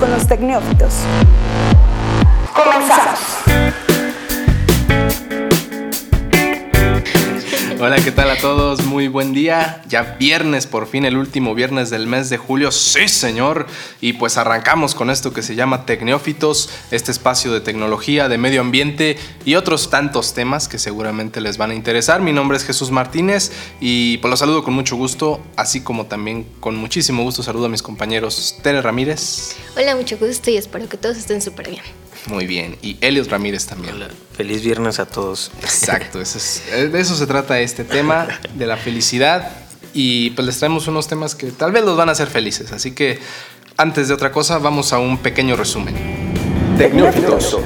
[0.00, 0.94] Con los Tecnófitos.
[7.94, 8.84] Hola, ¿qué tal a todos?
[8.86, 9.80] Muy buen día.
[9.88, 12.72] Ya viernes, por fin el último viernes del mes de julio.
[12.72, 13.68] Sí, señor.
[14.00, 18.62] Y pues arrancamos con esto que se llama Tecnófitos, este espacio de tecnología, de medio
[18.62, 22.20] ambiente y otros tantos temas que seguramente les van a interesar.
[22.20, 26.48] Mi nombre es Jesús Martínez y pues los saludo con mucho gusto, así como también
[26.58, 29.54] con muchísimo gusto saludo a mis compañeros Tere Ramírez.
[29.76, 32.03] Hola, mucho gusto y espero que todos estén súper bien.
[32.26, 32.76] Muy bien.
[32.82, 33.94] Y Elios Ramírez también.
[33.94, 34.08] Hola.
[34.36, 35.50] Feliz viernes a todos.
[35.62, 36.20] Exacto.
[36.20, 39.50] Eso es, eh, de eso se trata este tema, de la felicidad.
[39.92, 42.72] Y pues les traemos unos temas que tal vez los van a hacer felices.
[42.72, 43.18] Así que
[43.76, 45.94] antes de otra cosa, vamos a un pequeño resumen.
[46.78, 47.58] Tecnófitos.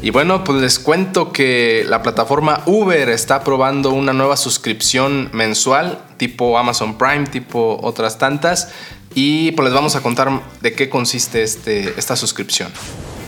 [0.00, 5.98] Y bueno, pues les cuento que la plataforma Uber está probando una nueva suscripción mensual,
[6.16, 8.68] tipo Amazon Prime, tipo otras tantas.
[9.14, 12.70] Y pues les vamos a contar de qué consiste este, esta suscripción.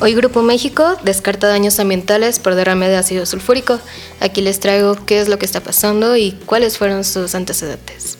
[0.02, 3.78] Hoy Grupo México descarta daños ambientales por derrame de ácido sulfúrico.
[4.20, 8.16] Aquí les traigo qué es lo que está pasando y cuáles fueron sus antecedentes.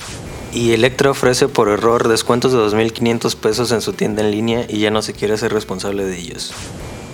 [0.53, 4.81] Y Electra ofrece por error descuentos de 2.500 pesos en su tienda en línea y
[4.81, 6.53] ya no se quiere ser responsable de ellos.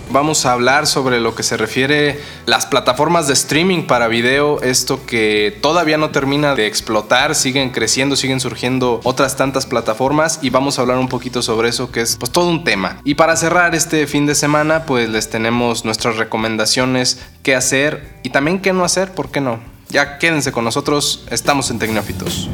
[0.09, 5.05] Vamos a hablar sobre lo que se refiere las plataformas de streaming para video, esto
[5.05, 10.79] que todavía no termina de explotar, siguen creciendo, siguen surgiendo otras tantas plataformas y vamos
[10.79, 13.01] a hablar un poquito sobre eso que es pues todo un tema.
[13.03, 18.29] Y para cerrar este fin de semana, pues les tenemos nuestras recomendaciones, qué hacer y
[18.29, 19.59] también qué no hacer, ¿por qué no?
[19.89, 22.49] Ya quédense con nosotros, estamos en Tecnófitos.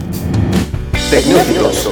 [1.12, 1.90] Tecnófitos.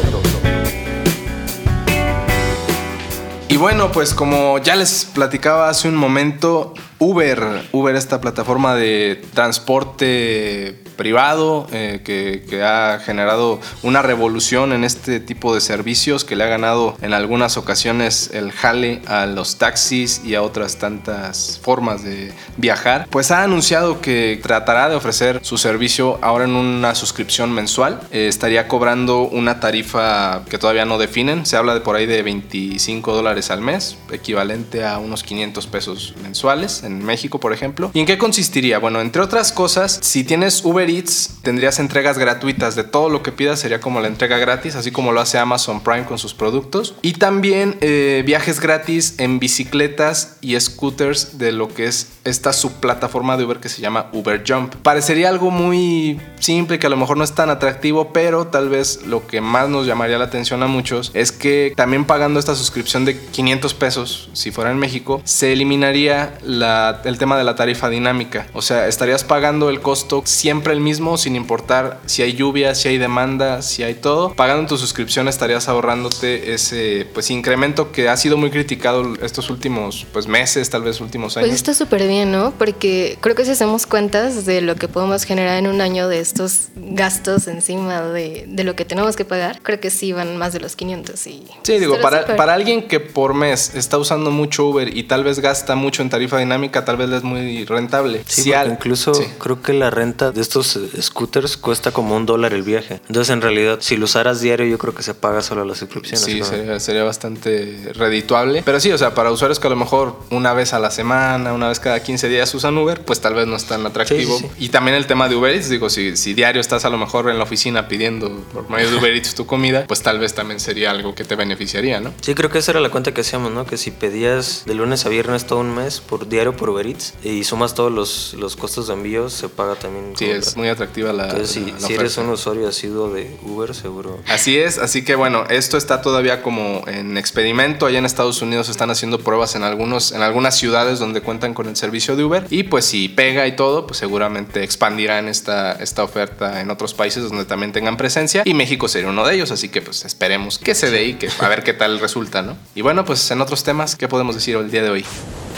[3.52, 9.20] Y bueno, pues como ya les platicaba hace un momento, Uber, Uber esta plataforma de
[9.34, 16.44] transporte privado eh, que, ha generado una revolución en este tipo de servicios que le
[16.44, 22.04] ha ganado en algunas ocasiones el jale a los taxis y a otras tantas formas
[22.04, 27.52] de viajar, pues ha anunciado que tratará de ofrecer su servicio ahora en una suscripción
[27.52, 28.00] mensual.
[28.12, 32.22] Eh, estaría cobrando una tarifa que todavía no definen, se habla de por ahí de
[32.22, 37.92] 25 dólares al mes, equivalente a unos 500 pesos mensuales México, por ejemplo.
[37.94, 38.80] ¿Y en qué consistiría?
[38.80, 43.32] Bueno, entre otras cosas, si tienes Uber Eats, tendrías entregas gratuitas de todo lo que
[43.32, 46.96] pidas, sería como la entrega gratis, así como lo hace Amazon Prime con sus productos.
[47.02, 53.38] Y también eh, viajes gratis en bicicletas y scooters de lo que es esta subplataforma
[53.38, 54.76] de Uber que se llama Uber Jump.
[54.76, 59.06] Parecería algo muy simple, que a lo mejor no es tan atractivo, pero tal vez
[59.06, 63.06] lo que más nos llamaría la atención a muchos es que también pagando esta suscripción
[63.06, 67.90] de 500 pesos, si fuera en México, se eliminaría la, el tema de la tarifa
[67.90, 68.48] dinámica.
[68.54, 72.90] O sea, estarías pagando el costo siempre el mismo, sin importar si hay lluvia, si
[72.90, 74.34] hay demanda, si hay todo.
[74.34, 80.06] Pagando tu suscripción estarías ahorrándote ese pues incremento que ha sido muy criticado estos últimos
[80.12, 81.50] pues meses, tal vez últimos años.
[81.50, 82.52] Pues está súper bien, ¿no?
[82.58, 86.20] Porque creo que si hacemos cuentas de lo que podemos generar en un año de
[86.20, 90.54] estos gastos encima de, de lo que tenemos que pagar, creo que sí van más
[90.54, 91.44] de los 500 y...
[91.64, 95.40] Sí, digo, para, para alguien que por mes está usando mucho Uber y tal vez
[95.40, 98.24] gasta mucho en tarifa dinámica, tal vez es muy rentable.
[98.28, 99.26] Sí, al, incluso sí.
[99.38, 103.02] creo que la renta de estos scooters cuesta como un dólar el viaje.
[103.08, 106.20] Entonces, en realidad, si lo usaras diario, yo creo que se paga solo la suscripción.
[106.20, 108.64] Sí, sería, sería, bastante redituable.
[108.64, 111.54] Pero sí, o sea, para usuarios que a lo mejor una vez a la semana,
[111.54, 114.38] una vez cada 15 días usan Uber, pues tal vez no es tan atractivo.
[114.38, 116.98] Sí, y también el tema de Uber Eats, digo, si, si diario estás a lo
[116.98, 120.34] mejor en la oficina pidiendo por medio de Uber Eats tu comida, pues tal vez
[120.34, 122.14] también sería algo que te beneficiaría, ¿no?
[122.22, 123.66] Sí, creo que esa era la cuenta que hacíamos, ¿no?
[123.66, 127.14] Que si pedías de lunes a viernes todo un mes por diario por Uber Eats
[127.24, 130.14] y sumas todos los, los costos de envío, se paga también.
[130.16, 131.26] Sí, es muy atractiva la.
[131.26, 134.20] Entonces, si, la si eres un usuario asiduo de Uber, seguro.
[134.28, 137.86] Así es, así que bueno, esto está todavía como en experimento.
[137.86, 141.68] Allá en Estados Unidos están haciendo pruebas en, algunos, en algunas ciudades donde cuentan con
[141.68, 146.04] el servicio de Uber y pues si pega y todo, pues seguramente expandirán esta, esta
[146.04, 149.70] oferta en otros países donde también tengan presencia y México sería uno de ellos, así
[149.70, 152.58] que pues esperemos que se dé y que a ver qué tal resulta, ¿no?
[152.76, 155.06] Y bueno, pues en otros temas, ¿qué podemos decir el día de hoy?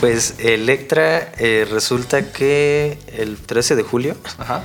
[0.04, 4.16] Pues Electra eh, resulta que el 13 de julio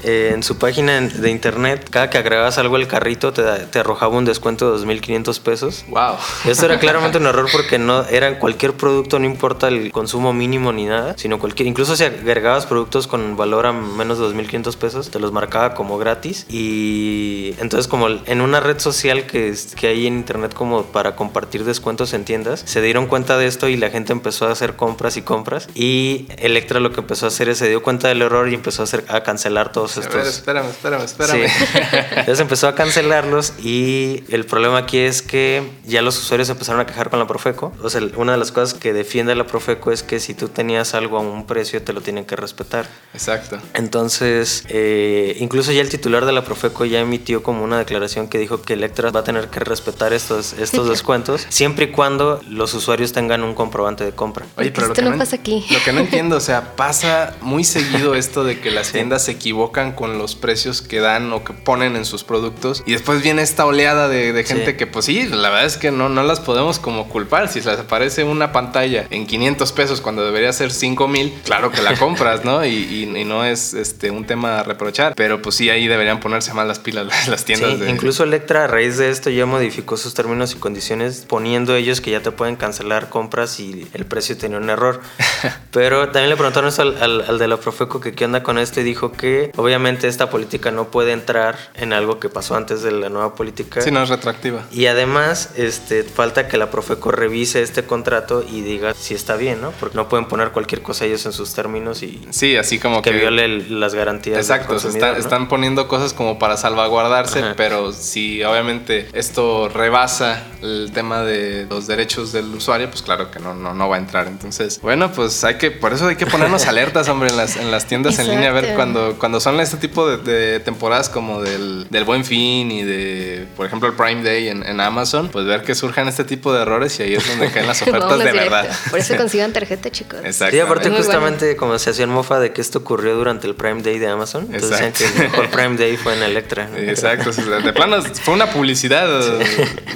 [0.04, 4.18] eh, en su página de internet, cada que agregabas algo al carrito te, te arrojaba
[4.18, 5.86] un descuento de 2.500 pesos.
[5.88, 6.16] ¡Wow!
[6.44, 10.74] Esto era claramente un error porque no era cualquier producto, no importa el consumo mínimo
[10.74, 15.10] ni nada, sino cualquier, incluso si agregabas productos con valor a menos de 2.500 pesos,
[15.10, 16.48] te los marcaba como gratis.
[16.50, 21.64] Y entonces como en una red social que, que hay en internet como para compartir
[21.64, 25.16] descuentos en tiendas, se dieron cuenta de esto y la gente empezó a hacer compras
[25.16, 25.68] y compras.
[25.76, 28.82] Y Electra lo que empezó a hacer es se dio cuenta del error y empezó
[28.82, 30.16] a, hacer, a cancelar todos A estos.
[30.16, 31.48] ver, espérame, espérame, espérame.
[31.48, 31.66] Sí.
[32.12, 36.88] Entonces empezó a cancelarlos y el problema aquí es que ya los usuarios empezaron a
[36.88, 37.72] quejar con la Profeco.
[37.84, 40.96] O sea, una de las cosas que defiende la Profeco es que si tú tenías
[40.96, 42.88] algo a un precio te lo tienen que respetar.
[43.14, 43.60] Exacto.
[43.76, 48.40] Entonces, eh, incluso ya el titular de la Profeco ya emitió como una declaración que
[48.40, 52.74] dijo que Electra va a tener que respetar estos, estos descuentos siempre y cuando los
[52.74, 54.46] usuarios tengan un comprobante de compra.
[54.58, 55.66] Oye, pero lo que no pasa aquí.
[55.72, 59.32] Lo que no entiendo, o sea, pasa muy seguido esto de que las tiendas se
[59.32, 63.42] equivocan con los precios que dan o que ponen en sus productos y después viene
[63.42, 64.78] esta oleada de, de gente Sí.
[64.78, 67.48] que pues sí, la verdad es que no, no las podemos como culpar.
[67.50, 71.82] Si les aparece una pantalla en 500 pesos cuando debería ser 5 mil, claro que
[71.82, 72.66] la compras, ¿no?
[72.66, 76.20] Y, y- y no es este un tema a reprochar, pero pues sí, ahí deberían
[76.20, 77.72] ponerse más las pilas las, las tiendas.
[77.72, 81.76] Sí, de- incluso Electra a raíz de esto ya modificó sus términos y condiciones poniendo
[81.76, 84.99] ellos que ya te pueden cancelar compras si el precio tenía un error.
[85.72, 88.58] Pero también le preguntaron eso al, al- al de la Profeco que qué onda con
[88.58, 92.82] esto y dijo que obviamente esta política no puede entrar en algo que pasó antes
[92.82, 93.82] de la nueva política.
[93.82, 94.64] Sí, no es retroactiva.
[94.72, 99.62] Y además, este, falta que la Profeco revise este contrato y diga si está bien,
[99.62, 99.72] ¿no?
[99.80, 103.12] Porque no pueden poner cualquier cosa ellos en sus términos y Sí, así como que
[103.12, 104.36] que, viole el- las garantías.
[104.36, 105.20] del Exacto, consumidor, están, ¿no?
[105.20, 107.54] están poniendo cosas como para salvaguardarse, Ajá.
[107.56, 113.40] pero si obviamente esto rebasa el tema de los derechos del usuario, pues claro que
[113.40, 114.28] no, no, no va a entrar.
[114.28, 117.70] Entonces, bueno, pues hay que, por eso hay que ponernos alertas, hombre, en las, en
[117.70, 121.44] las tiendas en línea, a ver cuando, cuando son este tipo de, de temporadas como
[121.44, 125.46] del, del Buen Fin y de, por ejemplo, el Prime Day en, en Amazon, pues
[125.46, 128.32] ver que surjan este tipo de errores y ahí es donde caen las ofertas de
[128.32, 128.50] directo.
[128.50, 128.76] verdad.
[128.90, 130.22] Por eso consigan tarjeta, chicos.
[130.24, 130.56] Exacto.
[130.56, 131.06] Sí, aparte Muy bueno.
[131.06, 134.48] justamente como se hacían mofa de que esto ocurrió durante el Prime Day de Amazon.
[134.52, 135.14] Entonces decían Exacto.
[135.14, 136.68] que el mejor Prime Day fue en Electra.
[136.78, 139.08] Exacto, de plano fue una publicidad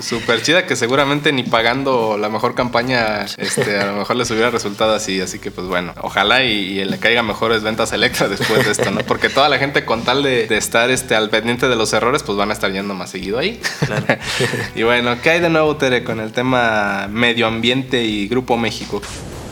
[0.01, 4.51] súper chida que seguramente ni pagando la mejor campaña este, a lo mejor les hubiera
[4.51, 5.21] resultado así.
[5.21, 8.71] Así que pues bueno, ojalá y, y le caiga mejores ventas a Electra después de
[8.71, 9.01] esto, ¿no?
[9.01, 12.23] Porque toda la gente con tal de, de estar este, al pendiente de los errores
[12.23, 13.59] pues van a estar yendo más seguido ahí.
[13.85, 14.05] Claro.
[14.75, 19.01] y bueno, ¿qué hay de nuevo Tere con el tema medio ambiente y Grupo México?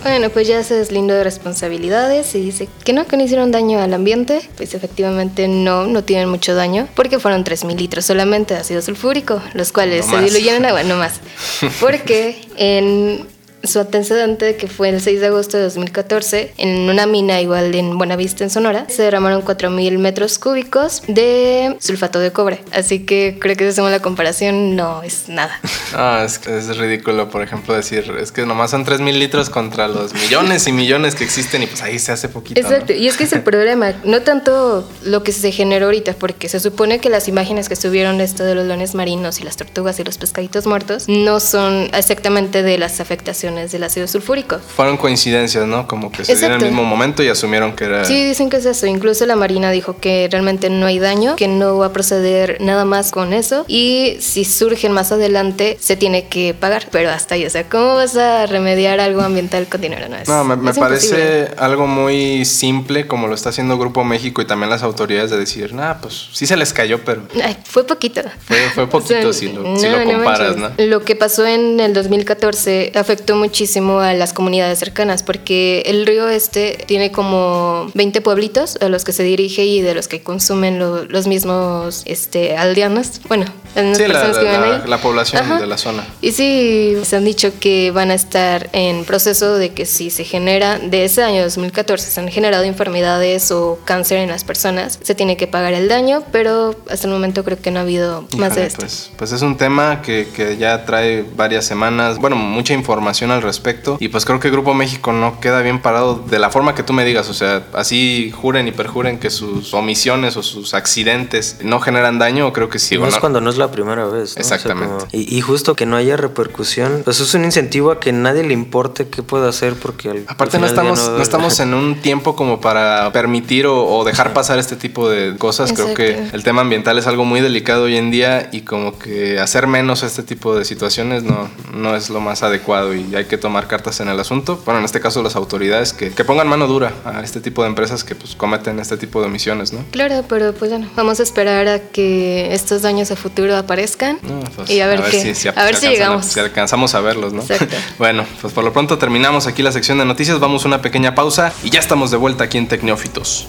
[0.03, 3.79] Bueno, pues ya se deslindó de responsabilidades y dice que no, que no hicieron daño
[3.79, 4.41] al ambiente.
[4.57, 9.43] Pues efectivamente no, no tienen mucho daño porque fueron 3.000 litros solamente de ácido sulfúrico,
[9.53, 10.25] los cuales No se más.
[10.25, 11.19] diluyen en agua, no más.
[11.79, 13.27] Porque en
[13.63, 17.97] su antecedente, que fue el 6 de agosto de 2014, en una mina igual en
[17.97, 22.63] Buenavista, en Sonora, se derramaron 4.000 metros cúbicos de sulfato de cobre.
[22.73, 25.59] Así que creo que si hacemos la comparación, no es nada.
[25.93, 29.89] Ah, es, es ridículo, por ejemplo, decir, es que nomás son 3 mil litros contra
[29.89, 32.61] los millones y millones que existen y pues ahí se hace poquito.
[32.61, 32.67] ¿no?
[32.67, 36.47] Exacto, y es que es el problema, no tanto lo que se generó ahorita, porque
[36.47, 39.57] se supone que las imágenes que estuvieron de esto de los leones marinos y las
[39.57, 44.59] tortugas y los pescaditos muertos no son exactamente de las afectaciones del ácido sulfúrico.
[44.75, 45.87] Fueron coincidencias, ¿no?
[45.87, 48.05] Como que se dieron en el mismo momento y asumieron que era...
[48.05, 48.85] Sí, dicen que es eso.
[48.87, 52.85] Incluso la Marina dijo que realmente no hay daño, que no va a proceder nada
[52.85, 53.65] más con eso.
[53.67, 56.87] Y si surgen más adelante, se tiene que pagar.
[56.91, 60.07] Pero hasta ahí, o sea, ¿cómo vas a remediar algo ambiental con dinero?
[60.09, 64.03] No, es, No, me, me es parece algo muy simple como lo está haciendo Grupo
[64.03, 67.57] México y también las autoridades de decir, nah, pues sí se les cayó, pero Ay,
[67.63, 68.21] fue poquito.
[68.45, 70.71] fue, fue poquito si lo, si lo comparas, ¿no?
[70.77, 76.29] Lo que pasó en el 2014 afectó muchísimo a las comunidades cercanas porque el río
[76.29, 80.77] este tiene como 20 pueblitos a los que se dirige y de los que consumen
[80.79, 83.19] lo- los mismos este, aldeanos.
[83.27, 83.45] Bueno,
[83.75, 84.89] las la, personas que la- viven la- ahí.
[84.89, 85.59] la población Ajá.
[85.59, 86.05] de la zona.
[86.21, 90.23] Y sí, se han dicho que van a estar en proceso de que si se
[90.23, 95.15] genera, de ese año 2014, se han generado enfermedades o cáncer en las personas, se
[95.15, 98.55] tiene que pagar el daño, pero hasta el momento creo que no ha habido más
[98.55, 98.81] de esto.
[98.81, 103.41] Pues, pues es un tema que, que ya trae varias semanas, bueno, mucha información al
[103.41, 103.97] respecto.
[103.99, 106.93] Y pues creo que Grupo México no queda bien parado de la forma que tú
[106.93, 107.29] me digas.
[107.29, 112.51] O sea, así juren y perjuren que sus omisiones o sus accidentes no generan daño,
[112.53, 112.97] creo que sí.
[112.97, 114.35] no ¿o es cuando no es la primera vez.
[114.37, 114.41] ¿no?
[114.41, 114.93] O sea, Exactamente.
[114.95, 118.43] como- y, y justo que no haya repercusión, pues es un incentivo a que nadie
[118.43, 121.95] le importe qué puede hacer porque al, Aparte al no estamos, no estamos en un
[122.01, 125.73] tiempo como para permitir o, o dejar pasar este tipo de cosas.
[125.73, 129.39] Creo que el tema ambiental es algo muy delicado hoy en día y como que
[129.39, 133.37] hacer menos este tipo de situaciones no, no es lo más adecuado y hay que
[133.37, 134.61] tomar cartas en el asunto.
[134.65, 137.69] Bueno, en este caso las autoridades que, que pongan mano dura a este tipo de
[137.69, 139.83] empresas que pues cometen este tipo de omisiones, ¿no?
[139.91, 144.39] Claro, pero pues bueno, vamos a esperar a que estos daños a futuro aparezcan No,
[144.55, 146.25] pues, y a ver, qué, si, a ver si llegamos.
[146.25, 147.41] si alcanzamos a verlos, ¿no?
[147.41, 147.75] Exacto.
[147.97, 151.15] bueno, pues por lo pronto terminamos aquí la sección de noticias, vamos a una pequeña
[151.15, 153.47] pausa y ya estamos de vuelta aquí en Tecnófitos.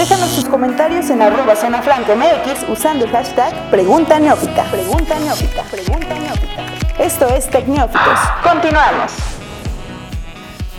[0.00, 1.82] Déjanos tus comentarios en arroba zona
[2.70, 4.64] usando el hashtag Pregunta Neófita.
[4.70, 5.62] Pregunta Neófita.
[5.64, 6.64] Pregunta Neófita.
[6.98, 8.18] Esto es Tecnófitos.
[8.42, 9.12] Continuamos.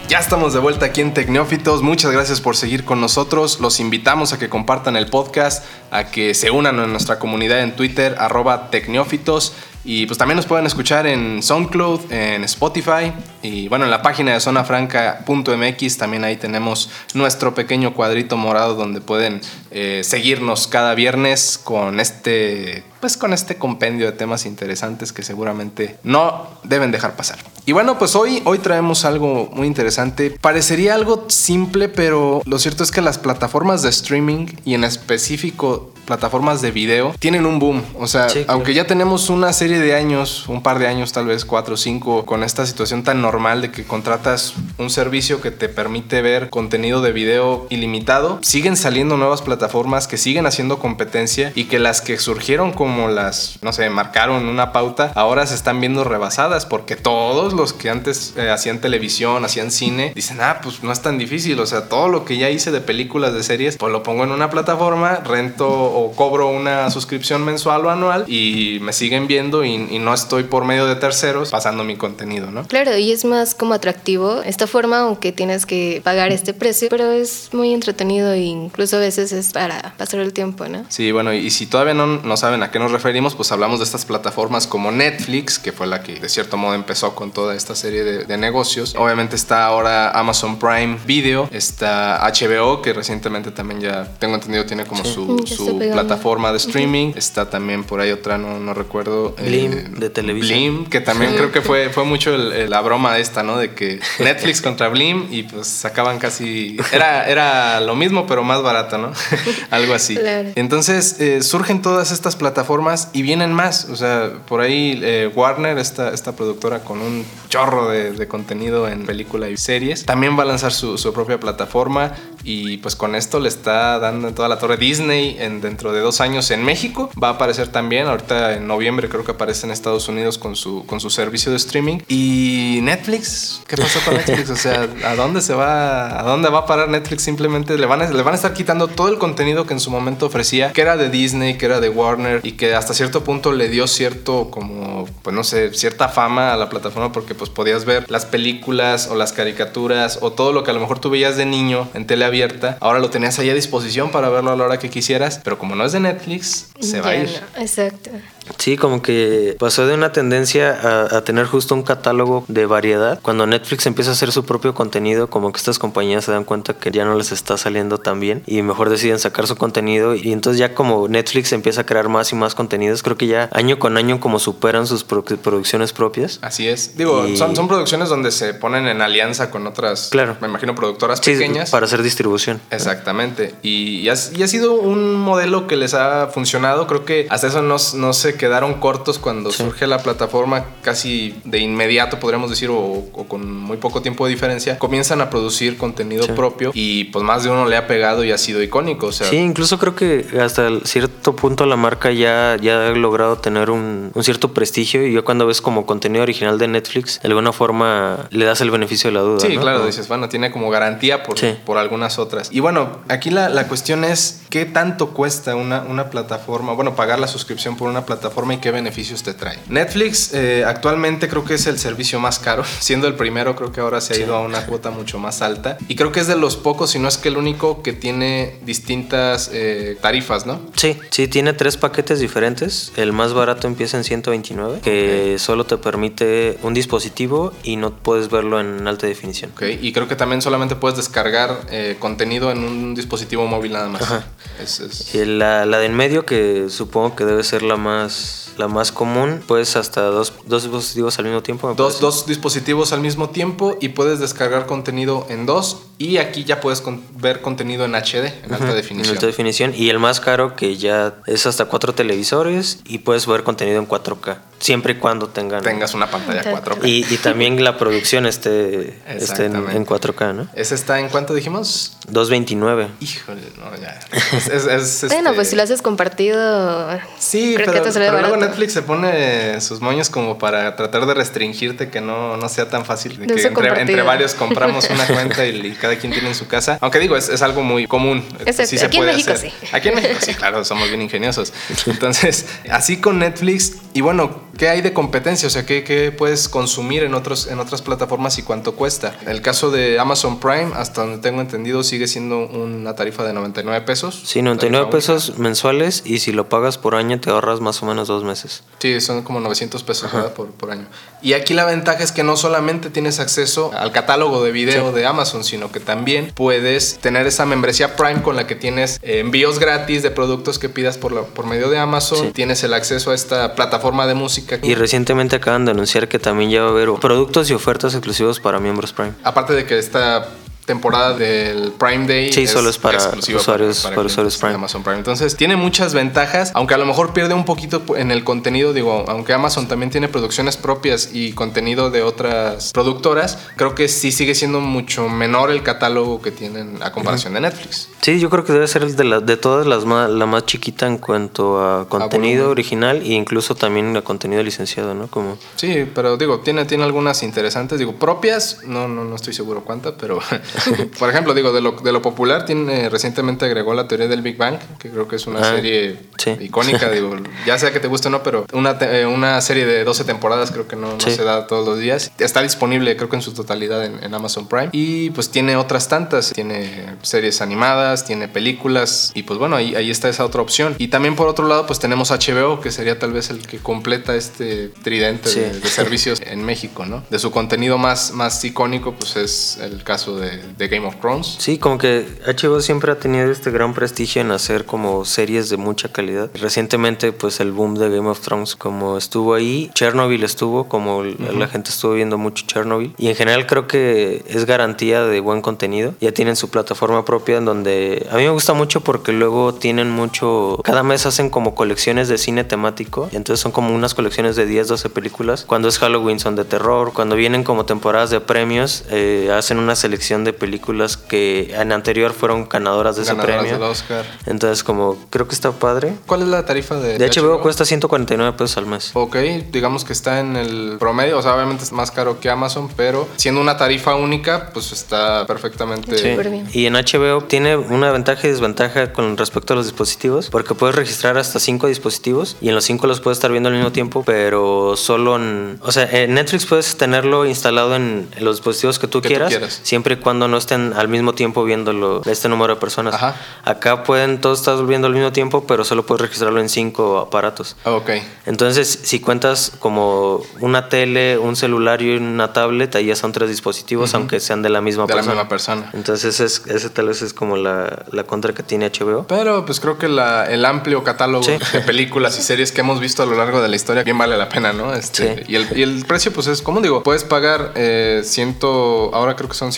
[0.07, 1.83] Ya estamos de vuelta aquí en Tecnófitos.
[1.83, 3.59] Muchas gracias por seguir con nosotros.
[3.59, 7.75] Los invitamos a que compartan el podcast, a que se unan a nuestra comunidad en
[7.75, 9.53] Twitter, arroba Tecnófitos.
[9.83, 13.11] Y pues también nos pueden escuchar en SoundCloud, en Spotify
[13.41, 19.01] y bueno, en la página de zonafranca.mx también ahí tenemos nuestro pequeño cuadrito morado donde
[19.01, 25.23] pueden eh, seguirnos cada viernes con este, pues con este compendio de temas interesantes que
[25.23, 27.39] seguramente no deben dejar pasar.
[27.65, 30.37] Y bueno, pues hoy, hoy traemos algo muy interesante.
[30.41, 35.91] Parecería algo simple, pero lo cierto es que las plataformas de streaming y en específico
[36.11, 37.81] plataformas de video tienen un boom.
[37.97, 38.51] O sea, Sí, claro.
[38.51, 41.77] aunque ya tenemos una serie de años, un par de años, tal vez cuatro o
[41.77, 46.49] cinco, con esta situación tan normal de que contratas un servicio que te permite ver
[46.49, 52.01] contenido de video ilimitado, siguen saliendo nuevas plataformas que siguen haciendo competencia y que las
[52.01, 56.97] que surgieron como las, no sé, marcaron una pauta, ahora se están viendo rebasadas porque
[56.97, 61.17] todos los que antes eh, hacían televisión, hacían cine, dicen, ah, pues no es tan
[61.17, 64.25] difícil, o sea, todo lo que ya hice de películas, de series, pues lo pongo
[64.25, 69.73] en una plataforma, rento cobro una suscripción mensual o anual y me siguen viendo y,
[69.75, 72.63] y no estoy por medio de terceros pasando mi contenido, ¿no?
[72.67, 77.11] Claro, y es más como atractivo esta forma, aunque tienes que pagar este precio, pero
[77.11, 80.85] es muy entretenido e incluso a veces es para pasar el tiempo, ¿no?
[80.89, 83.85] Sí, bueno, y si todavía no, no saben a qué nos referimos, pues hablamos de
[83.85, 87.75] estas plataformas como Netflix, que fue la que de cierto modo empezó con toda esta
[87.75, 88.95] serie de, de negocios.
[88.97, 94.85] Obviamente está ahora Amazon Prime Video, está HBO, que recientemente también ya tengo entendido tiene
[94.85, 95.13] como Sí.
[95.13, 96.01] su, Mm, su pegando.
[96.01, 97.13] plataforma de streaming.
[97.15, 99.35] Está también por ahí otra, no, no recuerdo.
[99.37, 100.59] eh, Blim, de televisión.
[100.59, 103.57] Blim, que también creo que fue, fue mucho el- el- la broma esta, ¿no?
[103.57, 106.77] De que Netflix contra Blim y pues sacaban casi...
[106.91, 109.11] Era, era lo mismo, pero más barato, ¿no?
[109.71, 110.15] Algo así.
[110.15, 110.49] Claro.
[110.55, 113.85] Entonces eh, surgen todas estas plataformas y vienen más.
[113.91, 118.87] O sea, por ahí eh, Warner, esta, esta productora con un chorro de, de contenido
[118.87, 123.15] en película y series, también va a lanzar su, su propia plataforma y pues con
[123.15, 126.65] esto le está dando en toda la torre Disney en, dentro de dos años en
[126.65, 127.09] México.
[127.21, 130.85] Va a aparecer también, ahorita en noviembre creo que aparece en Estados Unidos con su,
[130.85, 131.99] con su servicio de streaming.
[132.09, 134.49] Y Netflix, ¿qué pasó con Netflix?
[134.49, 136.19] O sea, ¿a dónde se va?
[136.19, 137.23] ¿A dónde va a parar Netflix?
[137.23, 139.91] Simplemente le van a, le van a estar quitando todo el contenido que en su
[139.91, 143.53] momento ofrecía, que era de Disney, que era de Warner y que hasta cierto punto
[143.53, 147.85] le dio cierto como, pues no sé, cierta fama a la plataforma porque pues podías
[147.85, 151.37] ver las películas o las caricaturas o todo lo que a lo mejor tú veías
[151.37, 154.65] de niño en tele abierta, ahora lo tenías ahí a disposición para verlo a la
[154.65, 157.29] hora que quisieras, pero como no es de Netflix, se va a ir.
[157.55, 158.09] no, exacto.
[158.57, 163.19] Sí, como que pasó de una tendencia a, a tener justo un catálogo de variedad.
[163.21, 166.73] Cuando Netflix empieza a hacer su propio contenido, como que estas compañías se dan cuenta
[166.73, 170.15] que ya no les está saliendo tan bien y mejor deciden sacar su contenido.
[170.15, 173.49] Y entonces ya como Netflix empieza a crear más y más contenidos, creo que ya
[173.53, 176.39] año con año como superan sus pro- producciones propias.
[176.41, 176.97] Así es.
[176.97, 180.37] Digo, Y- son, son producciones donde se ponen en alianza con otras, Claro.
[180.41, 181.69] me imagino, productoras Sí, pequeñas.
[181.71, 182.59] para hacer distribución.
[182.69, 183.55] Exactamente.
[183.61, 186.87] Y, y ha, y ha sido un modelo que les ha funcionado.
[186.87, 191.59] Creo que hasta eso no, no se quedaron cortos cuando surge la plataforma casi de
[191.59, 192.75] inmediato, podríamos decir, o,
[193.13, 194.79] o con muy poco tiempo de diferencia.
[194.79, 196.31] Comienzan a producir contenido Sí.
[196.31, 199.05] propio y pues más de uno le ha pegado y ha sido icónico.
[199.07, 203.37] O sea, Sí, incluso creo que hasta cierto punto la marca ya, ya ha logrado
[203.37, 207.27] tener un, un cierto prestigio y yo cuando ves como contenido original de Netflix, de
[207.27, 209.39] alguna forma le das el beneficio de la duda.
[209.39, 209.61] Sí, ¿no?
[209.61, 211.53] claro, dices, bueno, tiene como garantía por, Sí.
[211.63, 212.49] por algunas otras.
[212.51, 217.19] Y bueno, aquí la, la cuestión es qué tanto cuesta una, una plataforma, bueno, pagar
[217.19, 218.20] la suscripción por una plataforma
[218.51, 219.57] y qué beneficios te trae.
[219.69, 223.81] Netflix eh, actualmente creo que es el servicio más caro, siendo el primero creo que
[223.81, 226.35] ahora se ha ido a una cuota mucho más alta y creo que es de
[226.35, 230.59] los pocos, si no es que el único que tiene distintas eh, tarifas, ¿no?
[230.75, 232.91] Sí, sí, tiene tres paquetes diferentes.
[232.97, 238.29] El más barato empieza en 129, que solo te permite un dispositivo y no puedes
[238.29, 239.51] verlo en alta definición.
[239.55, 243.87] Ok, y creo que también solamente puedes descargar eh, contenido en un dispositivo móvil nada
[243.89, 244.01] más.
[244.01, 244.25] Ajá.
[244.61, 248.50] Es- es- la, la de en medio, que supongo que debe ser la más, us
[248.57, 251.73] la más común, pues hasta dos, dos dispositivos al mismo tiempo.
[251.75, 256.59] Dos, dos dispositivos al mismo tiempo y puedes descargar contenido en dos y aquí ya
[256.61, 259.05] puedes con- ver contenido en HD, en alta definición.
[259.09, 259.73] En alta definición.
[259.75, 263.87] Y el más caro que ya es hasta cuatro televisores y puedes ver contenido en
[263.87, 264.37] 4K.
[264.59, 265.63] Siempre y cuando tengan...
[265.63, 266.75] Tengas una pantalla Exacto.
[266.75, 266.87] 4K.
[266.87, 270.47] Y, y también la producción esté, esté en, en 4K, ¿no?
[270.55, 271.97] ¿Ese está en cuánto dijimos?
[272.09, 272.87] 229.
[272.99, 273.99] Híjole, no, ya.
[274.37, 276.89] Es, es- es, Bueno, este- pues si lo haces compartido,
[277.19, 278.35] Sí, creo pero, que te sale pero luego.
[278.41, 282.85] Netflix se pone sus moños como para tratar de restringirte que no, no sea tan
[282.85, 283.17] fácil.
[283.17, 286.77] de que entre, varios compramos una cuenta y, y cada quien tiene en su casa.
[286.81, 288.23] Aunque digo, es, es algo muy común.
[288.45, 288.77] Exacto.
[288.77, 289.51] se Aquí en puede México hacer.
[289.51, 289.67] sí.
[289.71, 291.53] Aquí en México sí, claro, somos bien ingeniosos.
[291.85, 293.77] Entonces, así con Netflix.
[293.93, 297.57] Y bueno, qué hay de competencia, o sea, qué, qué puedes consumir en, otros, en
[297.57, 299.17] otras plataformas y cuánto cuesta.
[299.25, 303.83] El caso de Amazon Prime, hasta donde tengo entendido, sigue siendo una tarifa de 99
[303.87, 304.21] pesos.
[304.23, 308.07] Sí, 99 pesos mensuales y si lo pagas por año te ahorras más o menos
[308.07, 308.61] dos meses.
[308.77, 310.85] Sí, son como 900 pesos por, por, año.
[311.23, 315.07] Y aquí la ventaja es que no solamente tienes acceso al catálogo de video de
[315.07, 319.57] Amazon, sino que también puedes tener esa membresía Prime con la que tienes eh, envíos
[319.57, 322.31] gratis de productos que pidas por, por medio de Amazon.
[322.31, 324.50] Tienes el acceso a esta plataforma de música.
[324.61, 328.39] Y recientemente acaban de anunciar que también ya va a haber productos y ofertas exclusivos
[328.39, 329.13] para miembros Prime.
[329.23, 330.27] Aparte de que esta
[330.65, 332.31] temporada del Prime Day.
[332.31, 334.55] Sí, solo es para usuarios, para, usuarios Prime.
[334.55, 334.97] Amazon Prime.
[334.97, 338.73] Entonces, tiene muchas ventajas, aunque a lo mejor pierde un poquito en el contenido.
[338.73, 344.11] Digo, aunque Amazon también tiene producciones propias y contenido de otras productoras, creo que sí
[344.11, 347.89] sigue siendo mucho menor el catálogo que tienen a comparación de Netflix.
[348.01, 350.45] Sí, yo creo que debe ser el de, la, de todas las más, la más
[350.45, 355.07] chiquita en cuanto a contenido original e incluso también a contenido licenciado, ¿no?
[355.07, 355.37] Como...
[355.55, 359.93] Sí, pero digo, tiene, tiene algunas interesantes, digo, propias, no, no, no estoy seguro cuántas,
[359.99, 360.19] pero
[360.99, 364.37] Por ejemplo, digo, de lo, de lo popular, tiene, recientemente agregó la teoría del Big
[364.37, 365.97] Bang, que creo que es una ah, serie
[366.39, 367.15] icónica, digo,
[367.45, 370.51] ya sea que te guste o no, pero una, eh, una serie de 12 temporadas
[370.51, 372.11] creo que no, se da todos los días.
[372.19, 374.69] Está disponible, creo que en su totalidad en, Amazon Prime.
[374.73, 379.89] Y pues tiene otras tantas, tiene series animadas, tiene películas, y pues bueno, ahí, ahí
[379.89, 380.75] está esa otra opción.
[380.77, 384.15] Y también por otro lado, pues tenemos HBO, que sería tal vez el que completa
[384.15, 387.03] este tridente de, de, servicios en México, ¿no?
[387.09, 391.35] De su contenido más, más icónico, pues es el caso de, de Game of Thrones.
[391.39, 395.57] Sí, como que HBO siempre ha tenido este gran prestigio en hacer como series de
[395.57, 396.29] mucha calidad.
[396.33, 401.47] Recientemente, pues el boom de Game of Thrones como estuvo ahí, Chernobyl estuvo, como la
[401.47, 402.93] gente estuvo viendo mucho Chernobyl.
[402.97, 405.93] Y en general creo que es garantía de buen contenido.
[405.99, 409.89] Ya tienen su plataforma propia en donde a mí me gusta mucho porque luego tienen
[409.89, 413.09] mucho, cada mes hacen como colecciones de cine temático.
[413.11, 415.45] Y entonces son como unas colecciones de 10, 12 películas.
[415.45, 416.93] Cuando es Halloween son de terror.
[416.93, 421.71] Cuando vienen como temporadas de premios, eh, hacen una selección de películas películas que en
[421.71, 423.59] anterior fueron ganadoras de ese premio.
[423.61, 424.05] Oscar.
[424.25, 425.93] Entonces, como creo que está padre.
[426.05, 427.41] ¿Cuál es la tarifa de, de HBO?
[427.41, 428.91] cuesta 149 pesos al mes.
[428.93, 429.15] Ok,
[429.51, 433.07] digamos que está en el promedio, o sea, obviamente es más caro que Amazon, pero
[433.15, 436.09] siendo una tarifa única, pues está perfectamente sí.
[436.09, 436.47] bien.
[436.51, 440.75] Y en HBO tiene una ventaja y desventaja con respecto a los dispositivos, porque puedes
[440.75, 444.03] registrar hasta 5 dispositivos y en los 5 los puedes estar viendo al mismo tiempo,
[444.05, 449.01] pero solo en, o sea, en Netflix puedes tenerlo instalado en, los dispositivos que tú,
[449.01, 452.95] quieras, siempre y cuando no esté al mismo tiempo viéndolo este número de personas.
[453.43, 457.55] Acá pueden todos estar viendo al mismo tiempo, pero solo puedes registrarlo en cinco aparatos.
[457.65, 457.89] Ah, ok.
[458.25, 463.29] Entonces, si cuentas como una tele, un celular y una tablet, ahí ya son tres
[463.29, 465.15] dispositivos, aunque sean de la misma de persona.
[465.15, 465.69] la misma persona.
[465.73, 469.05] Entonces, es, ese tal vez es como la, la, contra que tiene HBO.
[469.07, 473.03] Pero pues creo que la, el amplio catálogo de películas y series que hemos visto
[473.03, 474.73] a lo largo de la historia bien vale la pena, ¿no?
[474.73, 479.15] Este, y, el, y el precio, pues es, como digo, puedes pagar eh, ciento, ahora
[479.15, 479.51] creo que son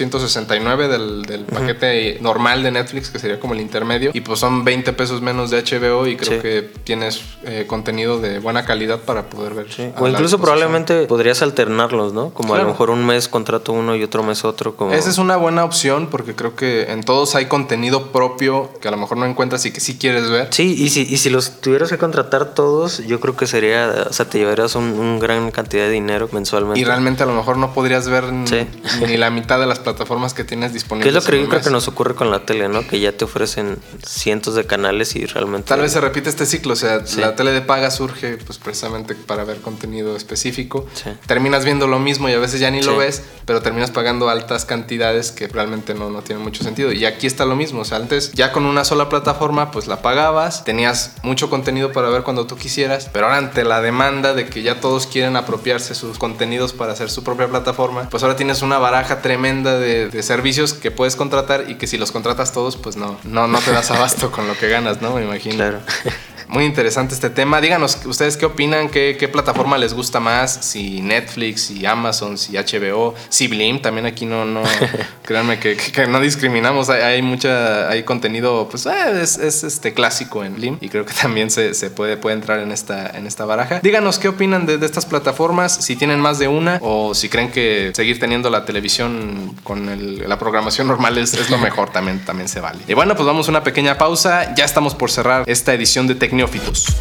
[0.59, 4.93] 169 del, paquete normal de Netflix, que sería como el intermedio, y pues son 20
[4.93, 9.53] pesos menos de HBO y creo que tienes eh, contenido de buena calidad para poder
[9.53, 9.67] ver.
[9.97, 12.31] O incluso probablemente podrías alternarlos, ¿no?
[12.31, 14.75] Como a lo mejor un mes contrato uno y otro mes otro.
[14.75, 14.93] Como...
[14.93, 18.91] Esa es una buena opción porque creo que en todos hay contenido propio que a
[18.91, 20.47] lo mejor no encuentras y que sí quieres ver.
[20.51, 24.13] Sí, y si, y si los tuvieras que contratar todos, yo creo que sería, o
[24.13, 26.79] sea, te llevarías un, gran cantidad de dinero mensualmente.
[26.79, 30.42] Y realmente a lo mejor no podrías ver ni la mitad de las plataformas que
[30.43, 31.11] tienes disponibles.
[31.11, 32.87] ¿Qué es lo que yo creo que nos ocurre con la tele, ¿no?
[32.87, 35.67] Que ya te ofrecen cientos de canales y realmente...
[35.67, 39.15] Tal vez se repite este ciclo, o sea, la tele de paga surge pues precisamente
[39.15, 40.87] para ver contenido específico.
[41.25, 44.65] Terminas viendo lo mismo y a veces ya ni lo ves, pero terminas pagando altas
[44.65, 46.91] cantidades que realmente no, no tienen mucho sentido.
[46.91, 50.01] Y aquí está lo mismo, o sea, antes ya con una sola plataforma pues la
[50.01, 54.47] pagabas, tenías mucho contenido para ver cuando tú quisieras, pero ahora ante la demanda de
[54.47, 58.61] que ya todos quieren apropiarse sus contenidos para hacer su propia plataforma, pues ahora tienes
[58.61, 62.75] una baraja tremenda de, de servicios que puedes contratar y que si los contratas todos,
[62.75, 65.13] pues no, no, no te das abasto con lo que ganas, ¿no?
[65.13, 65.55] Me imagino.
[65.55, 65.79] Claro.
[66.47, 67.61] Muy interesante este tema.
[67.61, 72.53] Díganos ustedes qué opinan, qué, qué, plataforma les gusta más, si Netflix, si Amazon, si
[72.53, 74.61] HBO, si Blim, también aquí no, no,
[75.23, 79.93] créanme que, que, no discriminamos, hay, hay, mucha, hay contenido, pues eh, es, es, este
[79.93, 83.25] clásico en Blim y creo que también se, se, puede, puede entrar en esta, en
[83.25, 83.79] esta baraja.
[83.81, 87.51] Díganos qué opinan de, de, estas plataformas, si tienen más de una o si creen
[87.51, 92.23] que seguir teniendo la televisión con el, la programación normal es, es, lo mejor, también,
[92.23, 92.79] también se vale.
[92.87, 96.15] Y bueno, pues vamos a una pequeña pausa, ya estamos por cerrar esta edición de
[96.15, 96.95] Tecnología Tecnófitos.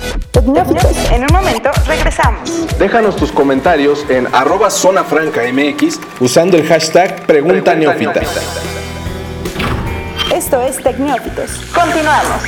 [1.10, 2.50] En un momento regresamos.
[2.78, 8.20] Déjanos tus comentarios en arroba zona franca mx usando el hashtag Pregunta, Neófita.
[10.34, 11.50] Esto es Tecnófitos.
[11.74, 12.42] Continuamos.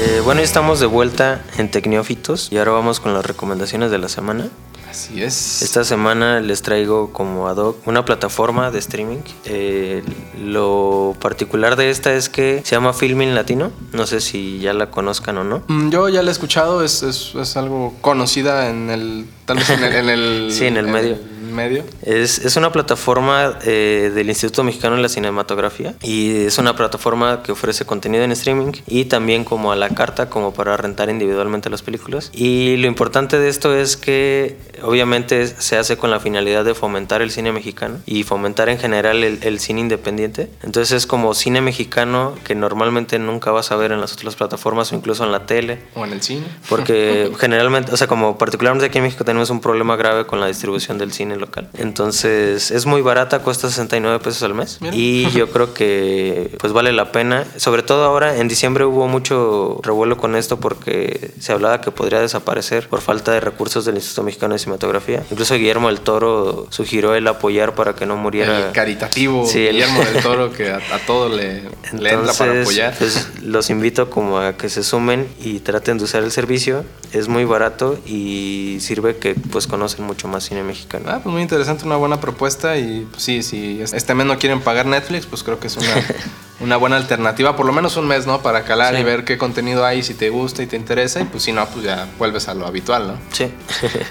[0.00, 3.98] Eh, bueno, ya estamos de vuelta en Tecniófitos y ahora vamos con las recomendaciones de
[3.98, 4.48] la semana.
[4.90, 5.62] Así es.
[5.62, 9.18] Esta semana les traigo como ad hoc una plataforma de streaming.
[9.44, 10.02] Eh,
[10.42, 13.70] lo particular de esta es que se llama Filming Latino.
[13.92, 15.62] No sé si ya la conozcan o no.
[15.68, 19.26] Mm, Yo ya la he escuchado, es, es, es algo conocida en el.
[19.44, 19.94] Tal vez en el.
[19.94, 21.16] en el- Sí, en el medio.
[21.52, 21.84] medio.
[22.02, 27.42] Es, es una plataforma eh, del Instituto Mexicano de la Cinematografía y es una plataforma
[27.42, 31.68] que ofrece contenido en streaming y también como a la carta, como para rentar individualmente
[31.70, 32.30] las películas.
[32.32, 37.22] Y lo importante de esto es que obviamente se hace con la finalidad de fomentar
[37.22, 40.50] el cine mexicano y fomentar en general el, el cine independiente.
[40.62, 44.92] Entonces es como cine mexicano que normalmente nunca vas a ver en las otras plataformas
[44.92, 45.80] o incluso en la tele.
[45.94, 46.46] O en el cine.
[46.68, 50.46] Porque generalmente, o sea, como particularmente aquí en México tenemos un problema grave con la
[50.46, 51.68] distribución del cine local.
[51.74, 54.78] Entonces es muy barata, cuesta 69 pesos al mes.
[54.80, 54.94] Mira.
[54.94, 57.44] Y yo creo que pues vale la pena.
[57.56, 62.20] Sobre todo ahora, en diciembre hubo mucho revuelo con esto porque se hablaba que podría
[62.20, 65.22] desaparecer por falta de recursos del Instituto Mexicano de Cinematografía.
[65.30, 68.66] Incluso Guillermo del Toro sugirió el apoyar para que no muriera.
[68.68, 72.52] El caritativo Sí, el- Guillermo del Toro que a, a todo le, le entra para
[72.52, 72.94] Entonces, apoyar.
[72.98, 76.84] pues, los invito como a que se sumen y traten de usar el servicio.
[77.12, 81.06] Es muy barato y sirve que pues conocen mucho más cine mexicano.
[81.08, 84.60] Ah, pues muy interesante, una buena propuesta y pues, sí, si este mes no quieren
[84.60, 85.88] pagar Netflix, pues creo que es una,
[86.60, 88.42] una buena alternativa, por lo menos un mes, ¿no?
[88.42, 89.00] Para calar Sí.
[89.00, 91.64] y ver qué contenido hay, si te gusta y te interesa y pues si no,
[91.66, 93.14] pues ya vuelves a lo habitual, ¿no?
[93.32, 93.50] Sí.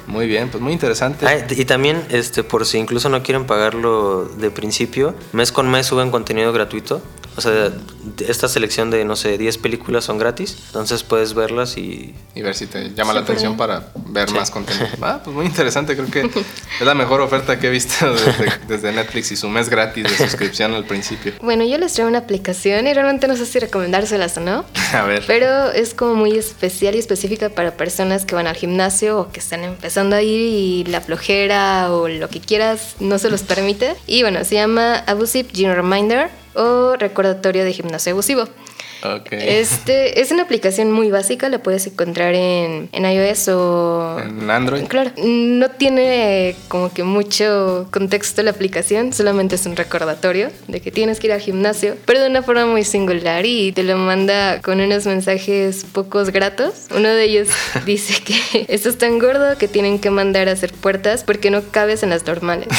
[0.07, 1.25] Muy bien, muy interesante.
[1.25, 5.85] Ah, y también, este, por si incluso no quieren pagarlo de principio, mes con mes
[5.85, 7.01] suben contenido gratuito.
[7.37, 7.71] O sea,
[8.27, 10.57] esta selección de, no sé, 10 películas son gratis.
[10.67, 13.57] Entonces puedes verlas y Y ver si te llama la Súper atención bien.
[13.57, 14.35] para ver Sí.
[14.35, 14.87] más contenido.
[15.01, 18.91] Ah, pues muy interesante, creo que es la mejor oferta que he visto desde, desde
[18.91, 21.33] Netflix y su mes gratis de suscripción al principio.
[21.41, 24.65] Bueno, yo les traigo una aplicación y realmente no sé si recomendárselas o no.
[24.93, 25.23] A ver.
[25.27, 29.39] Pero es como muy especial y específica para personas que van al gimnasio o que
[29.39, 33.95] están empezando a ir y la flojera o lo que quieras no se los permite.
[34.07, 38.49] Y bueno, se llama Abusive Gym Reminder o recordatorio de gimnasio abusivo.
[39.03, 39.31] Ok.
[39.31, 44.83] Este es una aplicación muy básica, la puedes encontrar en, en iOS o En Android.
[44.87, 50.91] Claro, no tiene como que mucho contexto la aplicación, solamente es un recordatorio de que
[50.91, 54.61] tienes que ir al gimnasio, pero de una forma muy singular y te lo manda
[54.61, 56.87] con unos mensajes pocos gratos.
[56.95, 57.47] Uno de ellos
[57.85, 62.03] dice que estás tan gordo que tienen que mandar a hacer puertas porque no cabes
[62.03, 62.67] en las normales.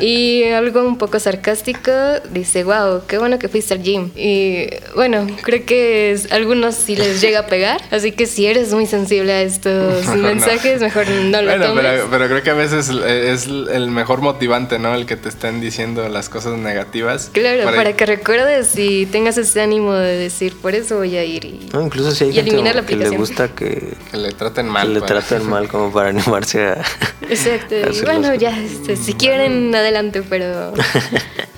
[0.00, 1.90] Y algo un poco sarcástico
[2.30, 4.10] dice, wow, qué bueno que fuiste al gym.
[4.16, 8.46] Y bueno, creo que es- a algunos sí les llega a pegar, así que si
[8.46, 10.22] eres muy sensible a estos Mejor no.
[10.28, 11.84] mensajes, mejor no lo Bueno, tomes.
[11.84, 14.94] pero, pero creo que a veces es el mejor motivante, ¿no?
[14.94, 17.30] El que te estén diciendo las cosas negativas.
[17.32, 21.24] Claro, Para- para que recuerdes y tengas ese ánimo de decir, por eso voy a
[21.24, 21.44] ir.
[21.44, 21.68] Y...
[21.72, 23.20] No, incluso si hay Y gente eliminar la que le aplicación.
[23.20, 24.94] gusta que, Que le traten que mal.
[24.94, 26.82] le para- traten mal como para animarse a...
[27.28, 27.74] Exacto.
[27.78, 30.72] Y hacer bueno, ya, este, si quieren, adelante, pero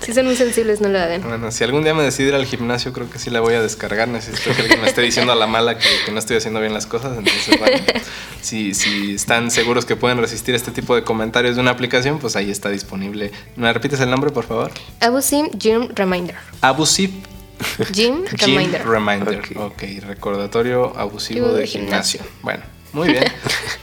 [0.01, 1.21] si son muy sensibles, no lo hagan.
[1.23, 3.61] Bueno, si algún día me decido ir al gimnasio, creo que sí la voy a
[3.61, 4.07] descargar.
[4.07, 6.73] Necesito que alguien me esté diciendo a la mala que, que no estoy haciendo bien
[6.73, 7.17] las cosas.
[7.17, 7.77] Entonces, bueno,
[8.41, 12.35] si, si están seguros que pueden resistir este tipo de comentarios de una aplicación, pues
[12.35, 13.31] ahí está disponible.
[13.55, 14.71] ¿Me repites el nombre, por favor?
[14.99, 16.35] Abusim Gym Reminder.
[16.61, 17.13] Abusive
[17.91, 18.87] Gym Gym Reminder.
[18.87, 19.39] Reminder.
[19.57, 19.73] Ok.
[19.73, 22.19] ok, recordatorio abusivo De de gimnasio.
[22.19, 22.41] gimnasio.
[22.43, 23.23] Bueno, muy bien.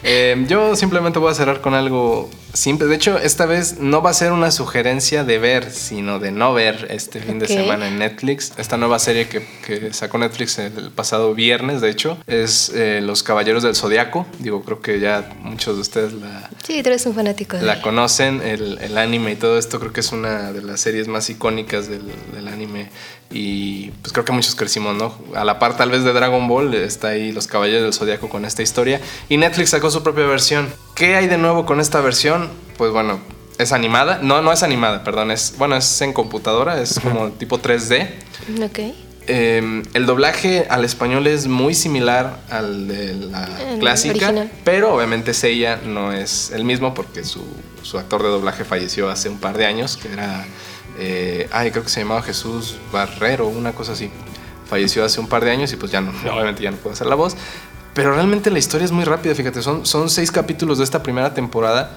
[0.07, 2.87] Eh, yo simplemente voy a cerrar con algo simple.
[2.87, 6.55] De hecho, esta vez no va a ser una sugerencia de ver, sino de no
[6.55, 8.53] ver este fin de semana en Netflix.
[8.57, 13.23] Esta nueva serie que, que sacó Netflix el pasado viernes, de hecho, es eh, Los
[13.23, 14.27] Caballeros del Zodiaco.
[14.39, 18.41] Digo, creo que ya muchos de ustedes la, Sí, tú eres un fanático la conocen,
[18.43, 21.89] el, el anime y todo esto creo que es una de las series más icónicas
[21.89, 22.91] del, del anime
[23.35, 25.13] y pues creo que muchos crecimos, ¿no?
[25.35, 28.45] A la par tal vez de Dragon Ball está ahí Los Caballeros del Zodiaco con
[28.45, 30.73] esta historia y Netflix sacó su propia versión.
[30.95, 32.49] ¿Qué hay de nuevo con esta versión?
[32.79, 33.21] Pues bueno,
[33.59, 37.59] es animada, no, no es animada, perdón, es bueno, es en computadora, es como tipo
[37.59, 38.09] 3D.
[38.65, 39.04] Ok.
[39.27, 44.51] Eh, el doblaje al español es muy similar al de la El clásica, original.
[44.65, 47.43] pero obviamente Seiya no es el mismo porque su,
[47.83, 50.45] su actor de doblaje falleció hace un par de años, que era,
[50.99, 54.11] eh, ay, creo que se llamaba Jesús Barrero, una cosa así.
[54.69, 57.07] Falleció hace un par de años y pues ya no, obviamente ya no puede hacer
[57.07, 57.37] la voz.
[57.95, 61.33] Pero realmente la historia es muy rápida, fíjate, son, son seis capítulos de esta primera
[61.33, 61.93] temporada.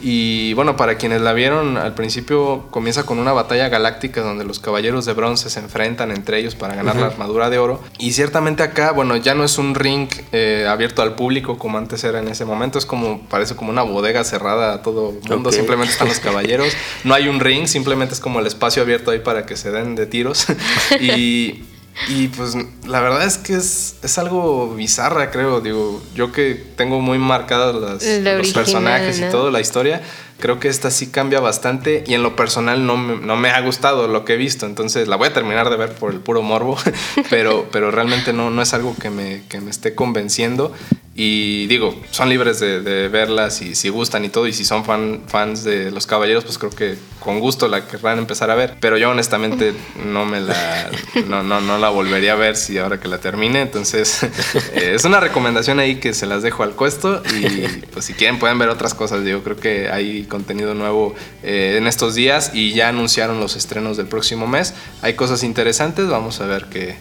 [0.00, 4.58] Y bueno, para quienes la vieron, al principio comienza con una batalla galáctica donde los
[4.58, 7.80] caballeros de bronce se enfrentan entre ellos para ganar la armadura de oro.
[7.98, 12.04] Y ciertamente acá, bueno, ya no es un ring eh, abierto al público como antes
[12.04, 15.92] era en ese momento, es como, parece como una bodega cerrada a todo mundo, simplemente
[15.92, 16.72] están los caballeros.
[17.04, 19.94] No hay un ring, simplemente es como el espacio abierto ahí para que se den
[19.94, 20.46] de tiros.
[21.00, 21.64] y
[22.06, 22.54] Y pues
[22.86, 25.60] la verdad es que es, es algo bizarra, creo.
[25.60, 30.02] Digo, yo que tengo muy marcadas las, La los original, personajes y todo, la historia,
[30.38, 33.60] creo que esta sí cambia bastante y en lo personal no me, no me ha
[33.60, 34.66] gustado lo que he visto.
[34.66, 36.76] Entonces la voy a terminar de ver por el puro morbo,
[37.30, 40.72] pero, pero realmente no, no es algo que me, que me esté convenciendo.
[41.20, 44.46] Y digo, son libres de, de verlas y si gustan y todo.
[44.46, 48.20] Y si son fan, fans de Los Caballeros, pues creo que con gusto la querrán
[48.20, 48.76] empezar a ver.
[48.78, 49.74] Pero yo honestamente
[50.06, 50.88] no me la,
[51.26, 53.62] no, no, no la volvería a ver si ahora que la termine.
[53.62, 54.22] Entonces
[54.72, 57.20] eh, es una recomendación ahí que se las dejo al cuesto.
[57.34, 59.24] Y pues si quieren pueden ver otras cosas.
[59.24, 63.96] Yo creo que hay contenido nuevo eh, en estos días y ya anunciaron los estrenos
[63.96, 64.72] del próximo mes.
[65.02, 66.06] Hay cosas interesantes.
[66.06, 66.94] Vamos a ver qué,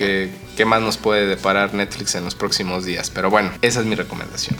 [0.00, 3.10] qué, qué más nos puede deparar Netflix en los próximos días.
[3.10, 4.56] Pero bueno, esa es mi recomendación.